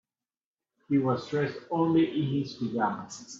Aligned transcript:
He 0.89 0.97
was 0.97 1.29
dressed 1.29 1.59
only 1.69 2.07
in 2.09 2.41
his 2.41 2.53
pajamas. 2.53 3.23